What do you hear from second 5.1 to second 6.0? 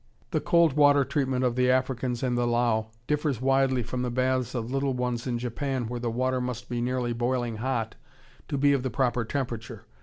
in Japan where